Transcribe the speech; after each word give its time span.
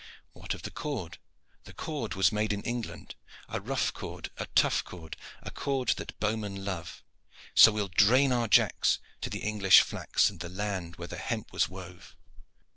What 0.33 0.55
of 0.55 0.63
the 0.63 0.71
cord? 0.71 1.19
The 1.65 1.75
cord 1.75 2.15
was 2.15 2.31
made 2.31 2.51
in 2.51 2.63
England: 2.63 3.13
A 3.47 3.61
rough 3.61 3.93
cord, 3.93 4.31
a 4.37 4.47
tough 4.55 4.83
cord, 4.83 5.15
A 5.43 5.51
cord 5.51 5.89
that 5.97 6.19
bowmen 6.19 6.65
love; 6.65 7.03
So 7.53 7.71
we'll 7.71 7.87
drain 7.89 8.31
our 8.31 8.47
jacks 8.47 8.97
To 9.21 9.29
the 9.29 9.43
English 9.43 9.81
flax 9.81 10.27
And 10.27 10.39
the 10.39 10.49
land 10.49 10.95
where 10.95 11.07
the 11.07 11.17
hemp 11.19 11.53
was 11.53 11.69
wove. 11.69 12.15